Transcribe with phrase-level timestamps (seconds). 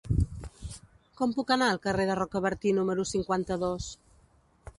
[1.19, 3.93] Com puc anar al carrer de Rocabertí número cinquanta-dos?